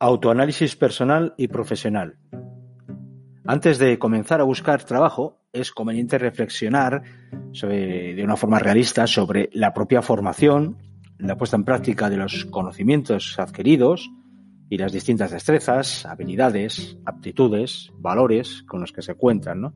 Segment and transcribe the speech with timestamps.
[0.00, 2.18] Autoanálisis personal y profesional.
[3.44, 7.02] Antes de comenzar a buscar trabajo, es conveniente reflexionar
[7.32, 10.76] de una forma realista sobre la propia formación,
[11.18, 14.08] la puesta en práctica de los conocimientos adquiridos
[14.70, 19.74] y las distintas destrezas, habilidades, aptitudes, valores con los que se cuentan.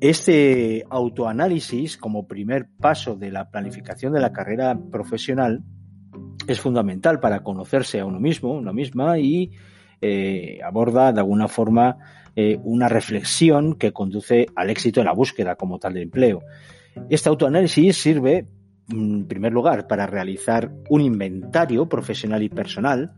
[0.00, 5.62] Este autoanálisis, como primer paso de la planificación de la carrera profesional,
[6.52, 9.52] es fundamental para conocerse a uno mismo, una misma, y
[10.00, 11.98] eh, aborda de alguna forma
[12.34, 16.42] eh, una reflexión que conduce al éxito en la búsqueda como tal de empleo.
[17.08, 18.46] Este autoanálisis sirve,
[18.90, 23.14] en primer lugar, para realizar un inventario profesional y personal,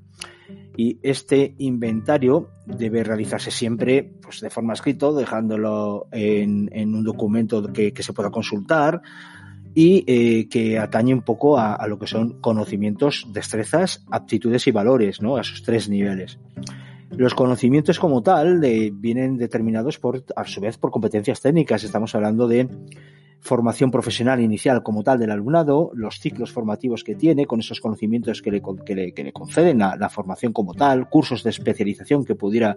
[0.76, 7.92] y este inventario debe realizarse siempre pues, de forma escrita, dejándolo en, un documento que,
[7.98, 9.02] se pueda consultar
[9.74, 15.22] y eh, que atañe un poco a, lo que son conocimientos, destrezas, aptitudes y valores,
[15.22, 15.36] ¿no?
[15.36, 16.38] a esos tres niveles.
[17.10, 18.60] Los conocimientos como tal
[18.92, 21.82] vienen determinados por, a su vez, por competencias técnicas.
[21.82, 22.68] Estamos hablando de
[23.40, 28.42] formación profesional inicial como tal del alumnado, los ciclos formativos que tiene, con esos conocimientos
[28.42, 32.76] que le, que le, conceden la, formación como tal, cursos de especialización que pudiera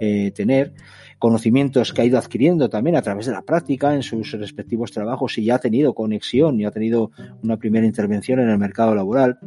[0.00, 0.72] eh, tener,
[1.18, 5.36] conocimientos que ha ido adquiriendo también a través de la práctica en sus respectivos trabajos
[5.36, 7.10] y ya ha tenido conexión y ha tenido
[7.42, 9.38] una primera intervención en el mercado laboral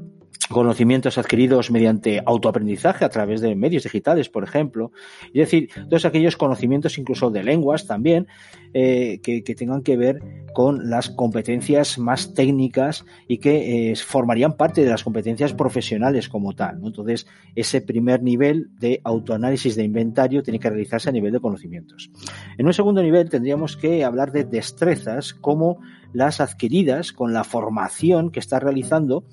[0.50, 4.91] conocimientos adquiridos mediante autoaprendizaje a través de medios digitales, por ejemplo.
[5.28, 8.28] Es decir, todos aquellos conocimientos incluso de lenguas también
[8.73, 10.19] eh, que, tengan que ver
[10.53, 16.53] con las competencias más técnicas y que eh, formarían parte de las competencias profesionales como
[16.53, 16.79] tal.
[16.83, 22.11] Entonces, ese primer nivel de autoanálisis de inventario tiene que realizarse a nivel de conocimientos.
[22.57, 25.79] En un segundo nivel tendríamos que hablar de destrezas como
[26.13, 29.25] las adquiridas con la formación que está realizando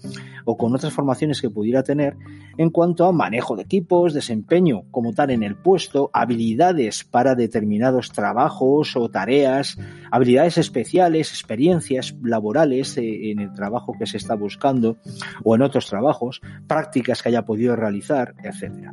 [0.44, 2.16] o con otras formaciones que pudiera tener
[2.56, 8.10] en cuanto a manejo de equipos, desempeño como tal en el puesto, habilidades para determinados
[8.12, 9.29] trabajos o tareas,
[10.10, 14.98] habilidades especiales, experiencias laborales eh, en el trabajo que se está buscando
[15.44, 18.90] o en otros trabajos, prácticas que haya podido realizar, etc.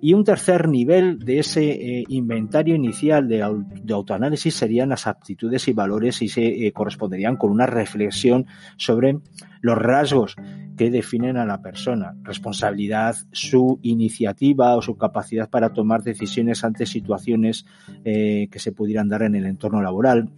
[0.00, 5.72] Y un tercer nivel de ese eh, inventario inicial de, autoanálisis serían las aptitudes y
[5.72, 8.46] valores y se eh, corresponderían con una reflexión
[8.76, 9.18] sobre
[9.60, 10.36] los rasgos
[10.80, 16.86] que definen a la persona, responsabilidad, su iniciativa o su capacidad para tomar decisiones ante
[16.86, 17.66] situaciones
[18.02, 20.30] eh, que se pudieran dar en el entorno laboral,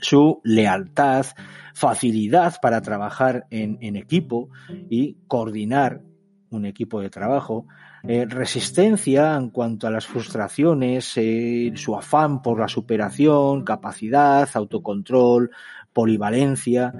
[0.00, 1.26] su lealtad,
[1.72, 4.48] facilidad para trabajar en, equipo
[4.90, 6.02] y coordinar
[6.50, 7.68] un equipo de trabajo,
[8.02, 15.52] eh, resistencia en cuanto a las frustraciones, eh, su afán por la superación, capacidad, autocontrol,
[15.92, 16.92] polivalencia,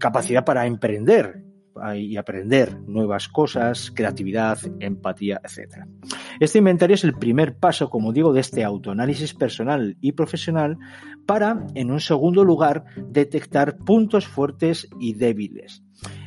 [0.00, 1.51] capacidad para emprender
[1.96, 5.84] y aprender nuevas cosas, creatividad, empatía, etc.
[6.40, 10.78] Este inventario es el primer paso, como digo, de este autoanálisis personal y profesional
[11.26, 15.82] para, en un segundo lugar, detectar puntos fuertes y débiles.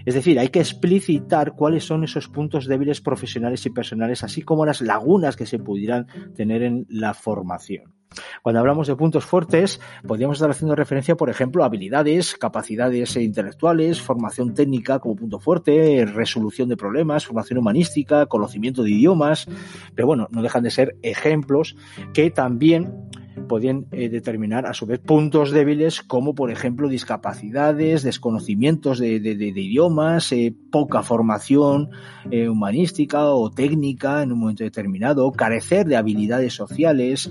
[0.06, 4.66] Es decir, hay que explicitar cuáles son esos puntos débiles profesionales y personales, así como
[4.66, 7.95] las lagunas que se pudieran tener en la formación.
[8.42, 14.02] Cuando hablamos de puntos fuertes, podríamos estar haciendo referencia, por ejemplo, a habilidades, capacidades intelectuales,
[14.02, 19.48] formación técnica como punto fuerte, resolución de problemas, formación humanística, conocimiento de idiomas,
[19.96, 21.76] pero bueno, no dejan de ser ejemplos
[22.14, 23.10] que también
[23.48, 30.32] podían eh, determinar a su vez puntos débiles como por ejemplo discapacidades, desconocimientos de, idiomas,
[30.32, 31.90] eh, poca formación
[32.32, 37.30] eh, humanística o técnica en un momento determinado, carecer de habilidades sociales,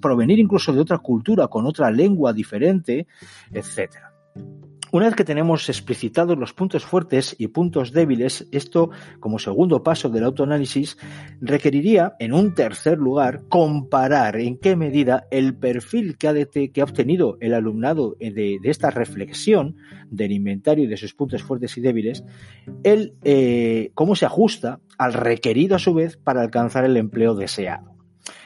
[0.00, 3.06] provenir incluso de otra cultura con otra lengua diferente,
[3.52, 4.12] etcétera.
[4.90, 8.90] Una vez que tenemos explicitados los puntos fuertes y puntos débiles, esto,
[9.20, 10.96] como segundo paso del autoanálisis,
[11.42, 17.52] requeriría, en un tercer lugar, comparar en qué medida el perfil que ha, obtenido el
[17.52, 19.76] alumnado de, esta reflexión
[20.10, 22.24] del inventario y de sus puntos fuertes y débiles,
[22.82, 27.97] el, eh, cómo se ajusta al requerido a su vez para alcanzar el empleo deseado.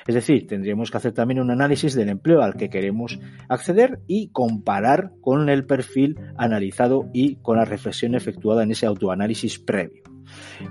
[0.07, 3.19] Es decir, tendríamos que hacer también un análisis del empleo al que queremos
[3.49, 9.59] acceder y comparar con el perfil analizado y con la reflexión efectuada en ese autoanálisis
[9.59, 10.03] previo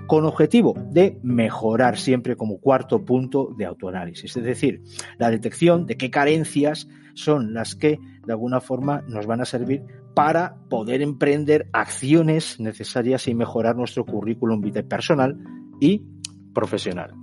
[0.06, 4.82] con objetivo de mejorar siempre como cuarto punto de autoanálisis, es decir,
[5.18, 9.82] la detección de qué carencias son las que de alguna forma nos van a servir
[10.14, 15.38] para poder emprender acciones necesarias y mejorar nuestro currículum vitae personal
[15.80, 16.04] y
[16.52, 17.14] profesional.